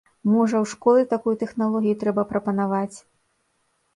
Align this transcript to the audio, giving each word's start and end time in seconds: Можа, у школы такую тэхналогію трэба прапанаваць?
Можа, 0.29 0.59
у 0.63 0.65
школы 0.71 1.01
такую 1.11 1.33
тэхналогію 1.43 1.95
трэба 2.03 2.25
прапанаваць? 2.31 2.97